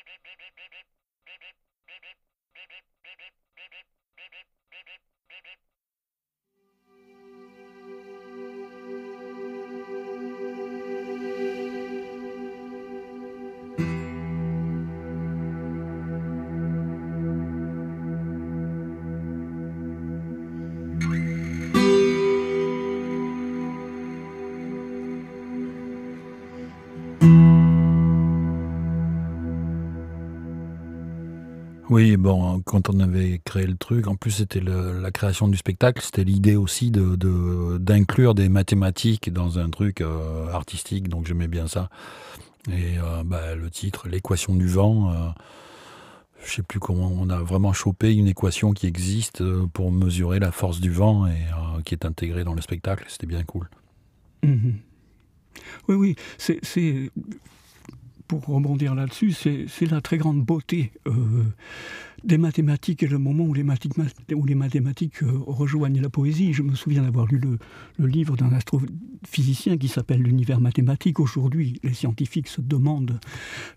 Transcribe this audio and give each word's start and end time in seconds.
Beep 0.00 0.24
beep. 0.24 0.40
Oui, 31.90 32.16
bon, 32.16 32.60
quand 32.60 32.88
on 32.88 33.00
avait 33.00 33.40
créé 33.44 33.66
le 33.66 33.76
truc, 33.76 34.06
en 34.06 34.14
plus 34.14 34.30
c'était 34.30 34.60
la 34.60 35.10
création 35.10 35.48
du 35.48 35.56
spectacle, 35.56 36.00
c'était 36.00 36.22
l'idée 36.22 36.54
aussi 36.54 36.92
de 36.92 37.16
d'inclure 37.78 38.34
des 38.34 38.48
mathématiques 38.48 39.32
dans 39.32 39.58
un 39.58 39.68
truc 39.70 40.00
euh, 40.00 40.46
artistique, 40.52 41.08
donc 41.08 41.26
j'aimais 41.26 41.48
bien 41.48 41.66
ça. 41.66 41.90
Et 42.68 42.96
euh, 42.96 43.24
bah, 43.24 43.56
le 43.56 43.68
titre, 43.70 44.06
l'équation 44.06 44.54
du 44.54 44.68
vent, 44.68 45.12
euh, 45.12 45.30
je 46.44 46.52
sais 46.52 46.62
plus 46.62 46.78
comment, 46.78 47.10
on 47.12 47.28
a 47.28 47.40
vraiment 47.42 47.72
chopé 47.72 48.14
une 48.14 48.28
équation 48.28 48.72
qui 48.72 48.86
existe 48.86 49.42
pour 49.72 49.90
mesurer 49.90 50.38
la 50.38 50.52
force 50.52 50.78
du 50.78 50.92
vent 50.92 51.26
et 51.26 51.42
qui 51.84 51.94
est 51.94 52.04
intégrée 52.04 52.44
dans 52.44 52.54
le 52.54 52.62
spectacle. 52.62 53.04
C'était 53.08 53.26
bien 53.26 53.42
cool. 53.42 53.68
Mmh 54.44 54.70
oui, 55.88 55.96
oui, 55.96 56.16
c'est 56.38 57.10
pour 58.38 58.54
rebondir 58.54 58.94
là-dessus, 58.94 59.32
c'est 59.32 59.90
la 59.90 60.00
très 60.00 60.16
grande 60.16 60.44
beauté 60.44 60.92
euh, 61.08 61.44
des 62.22 62.38
mathématiques 62.38 63.02
et 63.02 63.08
le 63.08 63.18
moment 63.18 63.44
où 63.44 63.54
les, 63.54 63.64
mathématiques 63.64 65.22
euh, 65.22 65.32
rejoignent 65.46 66.00
la 66.00 66.10
poésie. 66.10 66.52
Je 66.52 66.62
me 66.62 66.76
souviens 66.76 67.02
d'avoir 67.02 67.26
lu 67.26 67.40
le, 67.98 68.06
livre 68.06 68.36
d'un 68.36 68.52
astrophysicien 68.52 69.78
qui 69.78 69.88
s'appelle 69.88 70.22
L'univers 70.22 70.60
mathématique. 70.60 71.18
Aujourd'hui, 71.18 71.80
les 71.82 71.94
scientifiques 71.94 72.46
se 72.46 72.60
demandent, 72.60 73.18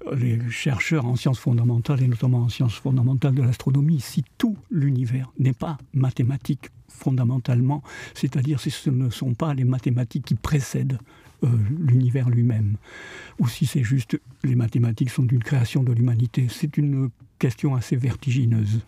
euh, 0.06 0.16
les 0.16 0.40
chercheurs 0.52 1.08
en 1.08 1.16
sciences 1.16 1.40
fondamentales 1.40 2.04
et 2.04 2.08
notamment 2.08 2.44
en 2.44 2.50
sciences 2.50 2.76
fondamentales 2.76 3.34
de 3.34 3.42
l'astronomie, 3.42 4.02
si 4.02 4.24
tout 4.38 4.58
l'univers 4.70 5.32
n'est 5.40 5.54
pas 5.54 5.80
mathématique 5.94 6.70
fondamentalement, 6.90 7.82
c'est-à-dire 8.14 8.60
si 8.60 8.70
ce 8.70 8.92
ne 8.92 9.10
sont 9.10 9.34
pas 9.34 9.56
les 9.56 9.64
mathématiques 9.64 10.26
qui 10.26 10.36
précèdent 10.36 11.00
euh, 11.44 11.48
l'univers 11.88 12.30
lui-même, 12.30 12.76
ou 13.40 13.48
si 13.48 13.66
c'est 13.66 13.84
juste 13.84 14.20
les 14.44 14.56
mathématiques 14.56 15.10
sont 15.10 15.28
une 15.28 15.44
création 15.44 15.84
de 15.84 15.92
l'humanité. 15.92 16.48
C'est 16.50 16.78
une 16.78 17.10
question 17.40 17.76
assez 17.76 17.96
vertigineuse. 17.96 18.80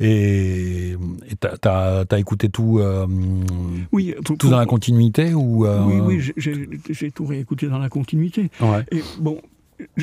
Et 0.00 0.96
tu 1.40 1.68
as, 1.68 2.18
écouté 2.18 2.48
tout, 2.48 2.78
euh, 2.80 3.06
oui, 3.92 4.14
tout, 4.24 4.36
dans 4.48 4.58
la 4.58 4.66
continuité 4.66 5.32
ou 5.34 5.64
euh, 5.64 5.84
Oui, 5.84 6.18
oui 6.18 6.32
j'ai 6.88 7.10
tout 7.12 7.26
réécouté 7.26 7.68
dans 7.68 7.78
la 7.78 7.88
continuité. 7.88 8.50
Et 8.90 9.02
bon, 9.20 9.40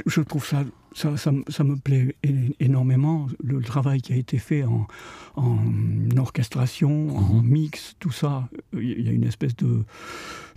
je 0.05 0.21
trouve 0.21 0.45
ça 0.45 0.63
ça, 0.93 1.15
ça, 1.17 1.63
me 1.63 1.75
plaît 1.75 2.15
énormément, 2.59 3.27
le 3.43 3.61
travail 3.61 4.01
qui 4.01 4.13
a 4.13 4.15
été 4.15 4.37
fait 4.37 4.63
en, 4.63 4.87
orchestration, 6.17 7.15
en 7.15 7.41
mhm. 7.41 7.47
mix, 7.47 7.95
tout 7.99 8.11
ça. 8.11 8.49
Il 8.73 9.01
y 9.01 9.09
a 9.09 9.11
une 9.11 9.23
espèce 9.23 9.55
de, 9.55 9.83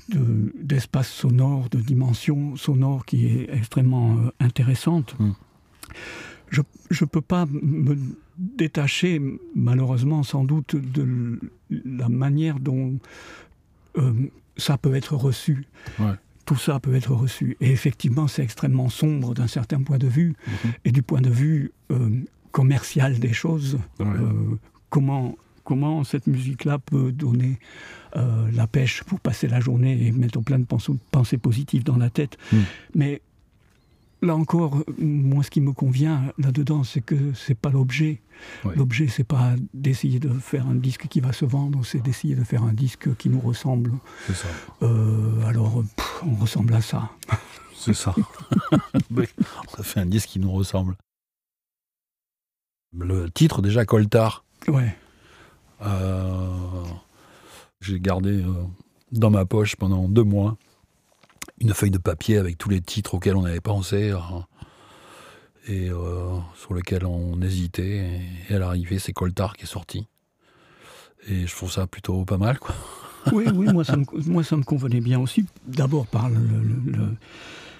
d'espace 0.09 1.09
sonore, 1.09 1.69
de 1.71 1.79
dimension 1.79 2.57
sonore 2.57 3.05
qui 3.05 3.27
est 3.27 3.55
extrêmement 3.55 4.17
euh, 4.17 4.31
intéressante. 4.41 5.15
Mhm. 5.19 5.35
Je 6.51 7.05
ne 7.05 7.09
peux 7.09 7.21
pas 7.23 7.47
me 7.47 7.97
détacher, 8.37 9.21
malheureusement, 9.55 10.23
sans 10.23 10.45
doute, 10.45 10.77
de 10.77 11.39
la 11.71 12.09
manière 12.11 12.61
dont 12.61 12.99
euh, 13.97 14.13
ça 14.59 14.77
peut 14.77 14.95
être 14.95 15.17
reçu 15.17 15.67
tout 16.45 16.57
ça 16.57 16.81
peut 16.81 16.95
être 16.95 17.13
reçu. 17.13 17.57
Et 17.61 17.71
effectivement, 17.71 18.29
c'est 18.29 18.43
extrêmement 18.43 18.89
sombre 18.89 19.35
d'un 19.35 19.47
certain 19.47 19.83
point 19.83 19.99
de 19.99 20.09
vue. 20.09 20.35
Mhm. 20.47 20.73
Et 20.85 20.93
du 20.93 21.03
point 21.03 21.21
de 21.21 21.31
vue 21.31 21.73
euh, 21.91 22.11
commercial 22.51 23.19
des 23.19 23.33
choses, 23.33 23.79
euh, 24.01 24.57
comment, 24.91 25.37
comment 25.65 26.05
cette 26.05 26.27
musique-là 26.27 26.79
peut 26.79 27.13
donner 27.13 27.59
euh, 28.17 28.51
la 28.53 28.67
pêche 28.67 29.05
pour 29.05 29.21
passer 29.21 29.49
la 29.49 29.61
journée 29.61 30.07
et 30.07 30.13
mettre 30.13 30.41
plein 30.41 30.59
de 30.59 30.67
pensées, 30.67 31.39
positives 31.39 31.85
dans 31.85 31.97
la 31.97 32.11
tête. 32.11 32.37
Mhm. 32.53 32.65
Mais 32.95 33.23
là 34.23 34.37
encore, 34.37 34.83
moi, 34.99 35.43
ce 35.43 35.51
qui 35.51 35.61
me 35.61 35.73
convient 35.73 36.33
là-dedans, 36.39 36.85
c'est 36.85 37.01
que 37.01 37.35
c'est 37.35 37.57
pas 37.57 37.71
l'objet. 37.71 38.23
L'objet, 38.65 39.09
c'est 39.09 39.25
pas 39.25 39.55
d'essayer 39.75 40.19
de 40.19 40.31
faire 40.31 40.67
un 40.67 40.75
disque 40.75 41.09
qui 41.09 41.21
va 41.21 41.33
se 41.33 41.45
vendre, 41.45 41.85
c'est 41.85 42.01
d'essayer 42.01 42.35
de 42.35 42.45
faire 42.45 42.63
un 42.63 42.73
disque 42.73 43.15
qui 43.17 43.29
nous 43.29 43.41
ressemble. 43.41 43.93
C'est 44.27 44.35
ça. 44.35 44.49
Euh, 44.83 45.45
alors, 45.45 45.83
on 46.25 46.35
ressemble 46.37 46.75
à 46.75 46.81
ça. 46.81 47.11
C'est 47.77 47.95
ça. 47.95 48.15
ça 49.77 49.83
fait 49.83 50.01
un 50.01 50.07
disque 50.07 50.31
qui 50.31 50.39
nous 50.39 50.53
ressemble. 50.53 50.97
Le 52.97 53.31
titre, 53.31 53.63
déjà, 53.63 53.85
Coltard. 53.85 54.45
Ouais. 54.69 54.97
Euh, 55.83 56.85
j'ai 57.81 57.99
gardé 57.99 58.43
euh, 58.43 58.53
dans 59.11 59.31
ma 59.31 59.45
poche 59.45 59.77
pendant 59.77 60.09
deux 60.09 60.23
mois 60.23 60.57
une 61.63 61.75
feuille 61.75 61.91
de 61.91 61.99
papier 61.99 62.39
avec 62.39 62.59
tous 62.59 62.69
les 62.69 62.81
titres 62.81 63.15
auxquels 63.15 63.37
on 63.37 63.45
avait 63.45 63.61
pensé 63.61 64.11
hein, 64.11 64.45
et 65.69 65.91
euh, 65.91 66.37
sur 66.57 66.75
lesquels 66.75 67.07
on 67.07 67.41
hésitait. 67.41 68.21
Et 68.49 68.55
à 68.55 68.59
l'arrivée, 68.59 68.99
c'est 68.99 69.13
Coltard 69.13 69.57
qui 69.57 69.65
est 69.65 69.69
sorti. 69.69 70.09
Et 71.29 71.47
je 71.47 71.55
trouve 71.55 71.71
ça 71.71 71.87
plutôt 71.87 72.25
pas 72.25 72.39
mal, 72.39 72.59
quoi. 72.59 72.75
Oui, 73.33 73.45
oui, 73.55 73.73
moi 73.73 73.85
ça 73.85 73.97
me, 73.97 74.05
moi, 74.27 74.43
ça 74.43 74.57
me 74.57 74.65
convenait 74.65 75.01
bien 75.01 75.21
aussi. 75.21 75.47
D'abord 75.65 76.09
par 76.09 76.29
le, 76.29 76.39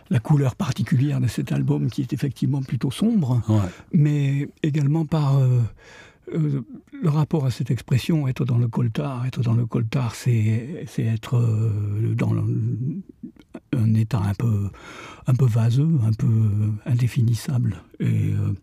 la 0.09 0.21
couleur 0.21 0.55
particulière 0.55 1.21
de 1.21 1.27
cet 1.27 1.51
album 1.51 1.91
qui 1.91 2.01
est 2.03 2.13
effectivement 2.13 2.63
plutôt 2.63 2.93
sombre, 2.93 3.43
mais 3.93 4.49
également 4.63 5.05
par 5.05 5.39
euh, 5.39 5.61
euh, 6.35 6.63
le 6.93 7.09
rapport 7.09 7.47
à 7.47 7.51
cette 7.51 7.71
expression, 7.71 8.29
être 8.29 8.45
dans 8.45 8.59
le 8.59 8.69
coltard, 8.69 9.27
être 9.27 9.43
dans 9.43 9.55
le 9.55 9.67
coltard, 9.67 10.15
c'est 10.15 10.87
être 10.99 11.37
euh, 11.37 12.15
dans 12.15 12.33
un 13.83 13.95
état 13.95 14.21
un 14.21 14.35
peu, 14.35 14.71
un 15.27 15.35
peu 15.35 15.47
vaseux, 15.47 15.89
un 16.05 16.13
peu 16.13 16.51
indéfinissable. 16.87 17.83
Et 18.01 18.33
euh, 18.33 18.55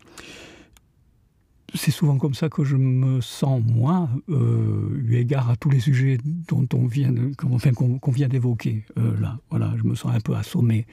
c'est 1.76 1.92
souvent 1.92 2.18
comme 2.18 2.34
ça 2.34 2.50
que 2.50 2.64
je 2.64 2.76
me 2.76 3.22
sens 3.22 3.62
moi, 3.66 4.10
euh, 4.30 4.90
eu 5.04 5.16
égard 5.16 5.50
à 5.50 5.56
tous 5.56 5.70
les 5.70 5.80
sujets 5.80 6.18
dont 6.48 6.68
on 6.74 6.86
vient, 6.86 7.14
enfin, 7.52 7.72
qu'on 7.74 8.12
vient 8.12 8.28
d'évoquer 8.28 8.84
euh, 8.98 9.20
là. 9.20 9.38
Voilà, 9.50 9.74
je 9.78 9.84
me 9.84 9.96
sens 9.96 10.12
un 10.14 10.20
peu 10.20 10.36
assommé. 10.36 10.86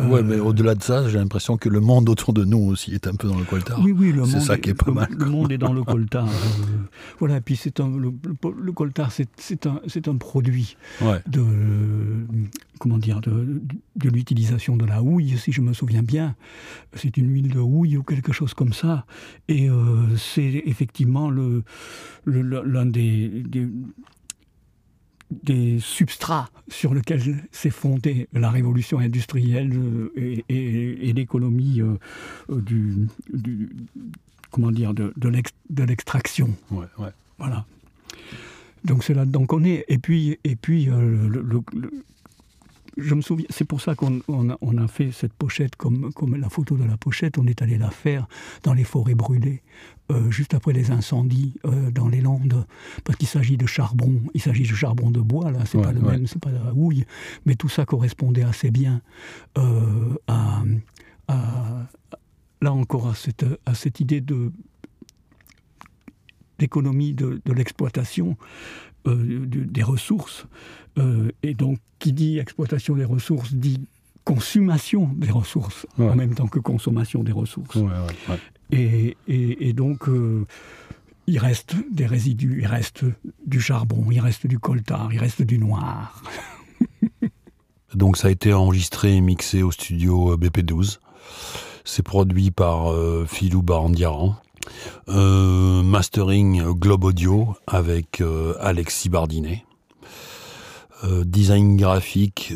Euh, 0.00 0.08
ouais, 0.08 0.22
mais 0.22 0.38
au-delà 0.38 0.74
de 0.74 0.82
ça, 0.82 1.08
j'ai 1.08 1.18
l'impression 1.18 1.56
que 1.56 1.68
le 1.68 1.80
monde 1.80 2.08
autour 2.08 2.32
de 2.32 2.44
nous 2.44 2.58
aussi 2.58 2.94
est 2.94 3.06
un 3.06 3.14
peu 3.14 3.28
dans 3.28 3.38
le 3.38 3.44
coltard. 3.44 3.80
Oui, 3.82 3.92
oui, 3.92 4.12
le 4.12 4.24
c'est 4.24 4.40
ça 4.40 4.58
qui 4.58 4.70
est 4.70 4.74
pas 4.74 4.90
mal. 4.90 5.08
Le 5.10 5.26
monde 5.26 5.52
est 5.52 5.58
dans 5.58 5.72
le 5.72 5.82
coltard. 5.84 6.28
voilà, 7.18 7.38
et 7.38 7.40
puis 7.40 7.56
c'est 7.56 7.80
un, 7.80 7.88
le, 7.96 8.12
le, 8.56 8.72
coltard, 8.72 9.12
c'est 9.12 9.66
un, 9.66 9.80
c'est 9.86 10.08
un 10.08 10.16
produit 10.16 10.76
de 11.26 11.44
comment 12.78 12.98
dire, 12.98 13.20
de, 13.20 13.62
de 13.96 14.08
l'utilisation 14.08 14.76
de 14.76 14.84
la 14.84 15.02
houille, 15.02 15.38
si 15.38 15.52
je 15.52 15.60
me 15.60 15.72
souviens 15.72 16.02
bien. 16.02 16.36
C'est 16.94 17.16
une 17.16 17.32
huile 17.32 17.48
de 17.48 17.60
houille 17.60 17.96
ou 17.96 18.02
quelque 18.02 18.32
chose 18.32 18.54
comme 18.54 18.72
ça. 18.72 19.06
Et 19.48 19.68
euh, 19.68 20.16
c'est 20.16 20.62
effectivement 20.66 21.30
l'un 21.30 21.62
le, 22.24 22.84
des, 22.90 23.44
des, 25.30 25.78
substrats 25.80 26.48
sur 26.68 26.94
lesquels 26.94 27.44
s'est 27.50 27.70
fondée 27.70 28.28
la 28.32 28.50
révolution 28.50 28.98
industrielle 28.98 29.72
euh, 29.74 30.42
et, 30.48 31.12
l'économie 31.12 31.80
euh, 31.80 31.96
du, 32.60 33.08
comment 34.50 34.70
dire, 34.70 34.94
de, 34.94 35.12
de 35.16 35.82
l'extraction. 35.84 36.54
Ouais, 36.70 36.86
ouais. 36.98 37.10
Voilà. 37.38 37.64
Donc 38.84 39.02
c'est 39.02 39.14
là-dedans 39.14 39.46
qu'on 39.46 39.64
est. 39.64 39.84
Et 39.88 39.98
puis, 39.98 40.38
et 40.44 40.54
puis 40.56 40.86
le, 40.86 41.60
je 42.96 43.14
me 43.14 43.20
souviens, 43.20 43.46
c'est 43.50 43.64
pour 43.64 43.80
ça 43.80 43.94
qu'on 43.94 44.20
a, 44.20 44.88
fait 44.88 45.12
cette 45.12 45.32
pochette 45.32 45.76
comme, 45.76 46.12
comme 46.12 46.36
la 46.36 46.48
photo 46.48 46.76
de 46.76 46.84
la 46.84 46.96
pochette. 46.96 47.38
On 47.38 47.46
est 47.46 47.60
allé 47.62 47.78
la 47.78 47.90
faire 47.90 48.26
dans 48.62 48.72
les 48.72 48.84
forêts 48.84 49.14
brûlées, 49.14 49.62
euh, 50.10 50.30
juste 50.30 50.54
après 50.54 50.72
les 50.72 50.90
incendies 50.90 51.54
euh, 51.64 51.90
dans 51.90 52.08
les 52.08 52.20
Landes, 52.20 52.66
parce 53.04 53.18
qu'il 53.18 53.28
s'agit 53.28 53.56
de 53.56 53.66
charbon. 53.66 54.20
Il 54.34 54.40
s'agit 54.40 54.62
de 54.62 54.74
charbon 54.74 55.10
de 55.10 55.20
bois, 55.20 55.50
là, 55.50 55.60
c'est 55.66 55.80
pas 55.80 55.92
le 55.92 56.00
même, 56.00 56.26
c'est 56.26 56.40
pas 56.40 56.52
la 56.52 56.72
houille, 56.72 57.04
mais 57.44 57.54
tout 57.54 57.68
ça 57.68 57.84
correspondait 57.84 58.44
assez 58.44 58.70
bien 58.70 59.02
euh, 59.58 60.14
à, 60.26 60.62
là 62.62 62.72
encore, 62.72 63.08
à 63.08 63.14
cette, 63.14 63.44
à 63.66 63.74
cette 63.74 64.00
idée 64.00 64.20
de 64.20 64.52
d'économie 66.58 67.12
de, 67.12 67.40
de 67.44 67.52
l'exploitation 67.52 68.36
des 69.04 69.84
ressources. 69.84 70.46
et 71.42 71.54
donc, 71.54 71.78
qui 71.98 72.12
dit 72.12 72.38
exploitation 72.38 72.96
des 72.96 73.04
ressources 73.04 73.54
dit 73.54 73.86
consommation 74.26 75.08
des 75.16 75.30
ressources 75.30 75.86
en 75.98 76.16
même 76.16 76.34
temps 76.34 76.48
que 76.48 76.58
consommation 76.58 77.22
des 77.22 77.32
ressources. 77.32 77.78
et, 78.72 79.16
et, 79.28 79.72
donc, 79.72 80.08
euh, 80.08 80.44
il 81.28 81.38
reste 81.38 81.76
des 81.92 82.06
résidus, 82.06 82.58
il 82.60 82.66
reste 82.66 83.04
du 83.46 83.60
charbon, 83.60 84.04
il 84.10 84.20
reste 84.20 84.48
du 84.48 84.58
coltard, 84.58 85.12
il 85.12 85.20
reste 85.20 85.42
du 85.42 85.58
noir. 85.58 86.22
donc 87.94 88.16
ça 88.16 88.26
a 88.26 88.30
été 88.32 88.52
enregistré 88.52 89.14
et 89.14 89.20
mixé 89.20 89.62
au 89.62 89.70
studio 89.70 90.32
euh, 90.32 90.36
BP12. 90.36 90.98
C'est 91.84 92.02
produit 92.02 92.50
par 92.50 92.90
euh, 92.90 93.26
Philou 93.28 93.62
Barandiaran. 93.62 94.34
Euh, 95.08 95.82
mastering 95.82 96.62
Globe 96.72 97.04
Audio 97.04 97.56
avec 97.66 98.22
Alexis 98.60 99.08
Bardinet. 99.08 99.64
design 101.24 101.76
graphique, 101.76 102.54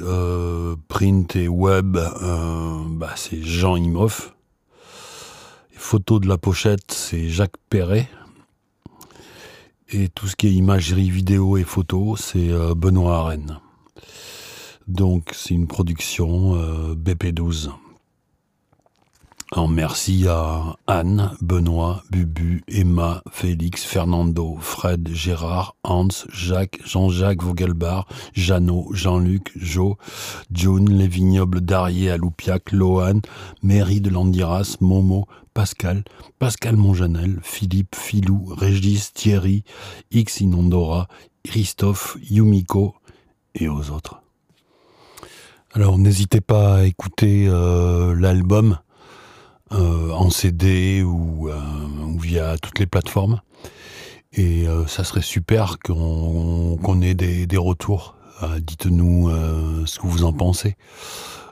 print 0.89 1.37
et 1.37 1.49
web, 1.49 1.97
bah, 1.97 3.13
c'est 3.17 3.43
Jean 3.43 3.77
Imoff. 3.77 4.35
Photo 5.81 6.21
de 6.21 6.29
la 6.29 6.37
pochette, 6.37 6.93
c'est 6.93 7.29
Jacques 7.29 7.57
Perret. 7.71 8.09
Et 9.93 10.09
tout 10.09 10.29
ce 10.29 10.37
qui 10.37 10.47
est 10.47 10.53
imagerie 10.53 11.11
vidéo 11.11 11.57
et 11.57 11.65
photo, 11.65 12.15
c'est 12.17 12.51
euh, 12.51 12.75
Benoît 12.77 13.17
Arène. 13.17 13.59
Donc 14.87 15.31
c'est 15.33 15.55
une 15.55 15.67
production 15.67 16.55
euh, 16.55 16.95
BP12. 16.95 17.71
En 19.53 19.67
merci 19.67 20.29
à 20.29 20.77
Anne, 20.87 21.33
Benoît, 21.41 22.05
Bubu, 22.09 22.63
Emma, 22.69 23.21
Félix, 23.33 23.83
Fernando, 23.85 24.57
Fred, 24.61 25.09
Gérard, 25.13 25.75
Hans, 25.83 26.07
Jacques, 26.29 26.79
Jean-Jacques 26.85 27.43
Vogelbar, 27.43 28.07
Jeannot, 28.33 28.91
Jean-Luc, 28.93 29.51
Jo, 29.57 29.99
June, 30.53 30.89
les 30.97 31.09
vignobles 31.09 31.63
d'Arié 31.63 32.13
à 32.13 32.17
Lohan, 32.71 33.21
Mairie 33.65 34.01
de 34.01 34.11
Landiras, 34.11 34.77
Momo, 34.81 35.27
Pascal, 35.53 36.05
Pascal 36.39 36.77
Monjanel, 36.77 37.41
Philippe, 37.43 37.97
Filou, 37.97 38.55
Régis, 38.57 39.13
Thierry, 39.13 39.65
X 40.13 40.43
Inondora, 40.43 41.09
Christophe, 41.43 42.19
Yumiko 42.23 42.95
et 43.57 43.69
aux 43.69 43.91
autres. 43.91 44.23
Alors 45.73 45.99
n'hésitez 45.99 46.41
pas 46.41 46.77
à 46.77 46.85
écouter 46.85 47.47
euh, 47.49 48.15
l'album 48.15 48.79
euh, 49.73 50.11
en 50.13 50.31
CD 50.31 51.03
ou, 51.03 51.49
euh, 51.49 51.61
ou, 52.07 52.19
via 52.19 52.59
toutes 52.59 52.79
les 52.79 52.87
plateformes. 52.87 53.41
Et 54.33 54.67
euh, 54.67 54.87
ça 54.87 55.05
serait 55.05 55.23
super 55.23 55.79
qu'on 55.79 57.03
ait 57.03 57.15
des, 57.15 57.47
des 57.47 57.57
retours. 57.57 58.17
Dites-nous 58.63 59.31
ce 59.85 59.99
que 59.99 60.07
vous 60.07 60.25
en 60.25 60.33
pensez. 60.33 60.77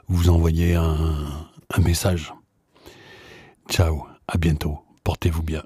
Vous 0.07 0.31
envoyez 0.31 0.73
un, 0.73 1.27
un 1.75 1.81
message. 1.81 2.33
Ciao, 3.69 4.07
à 4.27 4.39
bientôt. 4.39 4.79
Portez-vous 5.03 5.43
bien. 5.43 5.61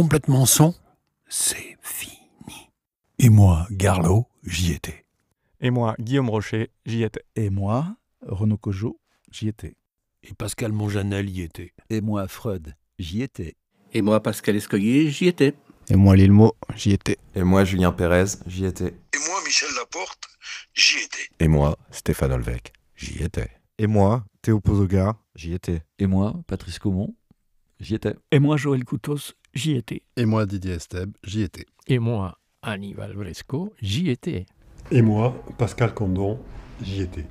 Complètement 0.00 0.46
son, 0.46 0.74
c'est 1.28 1.76
fini. 1.82 2.70
Et 3.18 3.28
moi, 3.28 3.66
Garlo, 3.70 4.28
j'y 4.42 4.72
étais. 4.72 5.04
Et 5.60 5.70
moi, 5.70 5.94
Guillaume 5.98 6.30
Rocher, 6.30 6.70
j'y 6.86 7.02
étais. 7.02 7.22
Et 7.36 7.50
moi, 7.50 7.96
Renaud 8.22 8.56
Cojo, 8.56 8.98
j'y 9.30 9.48
étais. 9.48 9.76
Et 10.22 10.32
Pascal 10.32 10.72
Monjanel 10.72 11.28
y 11.28 11.42
était. 11.42 11.74
Et 11.90 12.00
moi, 12.00 12.26
Freud, 12.28 12.74
j'y 12.98 13.20
étais. 13.20 13.56
Et 13.92 14.00
moi, 14.00 14.22
Pascal 14.22 14.56
Escoyer, 14.56 15.10
j'y 15.10 15.26
étais. 15.26 15.52
Et 15.90 15.96
moi, 15.96 16.16
Lilmo, 16.16 16.54
j'y 16.76 16.92
étais. 16.92 17.18
Et 17.34 17.42
moi, 17.42 17.66
Julien 17.66 17.92
Pérez, 17.92 18.38
j'y 18.46 18.64
étais. 18.64 18.94
Et 19.14 19.28
moi, 19.28 19.38
Michel 19.44 19.68
Laporte, 19.76 20.30
j'y 20.72 20.96
étais. 20.96 21.28
Et 21.40 21.48
moi, 21.48 21.76
Stéphane 21.90 22.32
Olvec, 22.32 22.72
j'y 22.96 23.22
étais. 23.22 23.50
Et 23.76 23.86
moi, 23.86 24.24
Théo 24.40 24.60
Pozoga, 24.60 25.18
j'y 25.34 25.52
étais. 25.52 25.82
Et 25.98 26.06
moi, 26.06 26.40
Patrice 26.46 26.78
Caumont, 26.78 27.14
j'y 27.80 27.96
étais. 27.96 28.14
Et 28.30 28.38
moi, 28.38 28.56
Joël 28.56 28.82
Coutos, 28.84 29.34
j'y 29.54 29.76
étais. 29.76 30.02
Et 30.16 30.24
moi, 30.24 30.46
Didier 30.46 30.74
Esteb, 30.74 31.12
j'y 31.24 31.42
étais. 31.42 31.66
Et 31.86 31.98
moi, 31.98 32.38
Aníbal 32.62 33.14
Bresco, 33.14 33.72
j'y 33.80 34.10
étais. 34.10 34.46
Et 34.90 35.02
moi, 35.02 35.34
Pascal 35.58 35.94
Condon, 35.94 36.38
j'y 36.82 37.02
étais. 37.02 37.26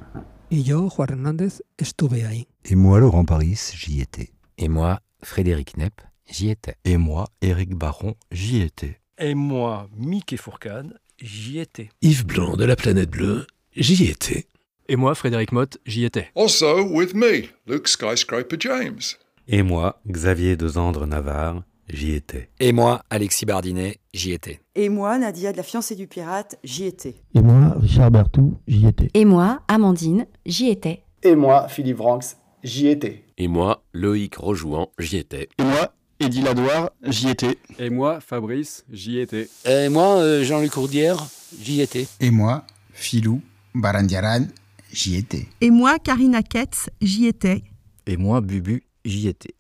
Et 0.52 0.58
yo, 0.62 0.90
Juan 0.90 1.10
Hernandez, 1.12 1.62
estuve 1.78 2.14
ahí. 2.14 2.48
Et 2.66 2.76
moi, 2.76 3.00
Laurent 3.00 3.26
Paris, 3.26 3.72
j'y 3.76 4.02
étais. 4.02 4.32
Et 4.58 4.68
moi, 4.68 5.00
Frédéric 5.24 5.78
Nepp, 5.78 6.02
j'y 6.30 6.50
étais. 6.50 6.76
Et 6.86 6.98
moi, 6.98 7.28
Éric 7.42 7.76
Baron, 7.76 8.16
j'y 8.32 8.62
étais. 8.62 9.00
Et 9.18 9.36
moi, 9.36 9.90
Mickey 9.96 10.38
Fourcade, 10.38 10.98
j'y 11.20 11.60
étais. 11.60 11.90
Yves 12.02 12.26
Blanc 12.26 12.56
de 12.56 12.66
la 12.66 12.76
Planète 12.76 13.10
Bleue, 13.10 13.46
j'y 13.76 14.06
étais. 14.06 14.48
Et 14.88 14.96
moi, 14.96 15.14
Frédéric 15.14 15.52
Motte, 15.52 15.78
j'y 15.86 16.06
étais. 16.06 16.32
Also 16.36 16.82
with 16.84 17.14
me, 17.14 17.44
Luke 17.68 17.88
Skyscraper 17.88 18.58
James. 18.60 19.02
Et 19.48 19.62
moi, 19.62 20.02
Xavier 20.08 20.58
de 20.58 20.68
Zandre 20.68 21.06
Navarre, 21.06 21.64
j'y 21.90 22.14
étais. 22.14 22.50
Et 22.60 22.72
moi, 22.72 23.02
Alexis 23.10 23.46
Bardinet, 23.46 23.98
j'y 24.14 24.32
étais. 24.32 24.62
Et 24.76 24.90
moi, 24.90 25.18
Nadia 25.18 25.52
de 25.52 25.58
la 25.58 25.64
fiancée 25.64 25.96
du 25.96 26.08
pirate, 26.08 26.58
j'y 26.64 26.86
étais. 26.86 27.16
Et 27.36 27.42
moi, 27.42 27.76
Richard 27.80 28.12
Bertou, 28.12 28.58
j'y 28.68 28.88
étais. 28.88 29.10
Et 29.14 29.26
moi, 29.26 29.62
Amandine, 29.68 30.26
j'y 30.46 30.70
étais. 30.70 31.04
Et 31.24 31.36
moi, 31.36 31.68
Philippe 31.68 32.00
Ranks, 32.00 32.36
j'y 32.64 32.88
étais. 32.88 33.24
Et 33.38 33.48
moi, 33.48 33.84
Loïc 33.94 34.36
Rojouan, 34.36 34.90
j'y 35.00 35.18
étais. 35.18 35.50
Et 35.58 35.64
moi, 35.64 35.94
Eddie 36.20 36.42
Ladoire, 36.42 36.92
j'y 37.04 37.30
étais. 37.30 37.58
Et 37.78 37.90
moi, 37.90 38.20
Fabrice, 38.20 38.86
j'y 38.92 39.20
étais. 39.20 39.50
Et 39.66 39.90
moi, 39.90 40.18
euh, 40.18 40.44
Jean-Luc 40.44 40.72
Courdière, 40.72 41.18
j'y 41.62 41.82
étais. 41.82 42.08
Et 42.20 42.32
moi, 42.32 42.66
Philou 42.94 43.42
Barandiaran, 43.74 44.46
j'y 44.92 45.16
étais. 45.16 45.48
Et 45.62 45.70
moi, 45.70 45.98
Karina 46.00 46.44
Ketz, 46.44 46.90
j'y 47.02 47.28
étais. 47.28 47.64
Et 48.06 48.18
moi, 48.18 48.42
Bubu, 48.42 48.84
j'y 49.06 49.28
étais. 49.28 49.56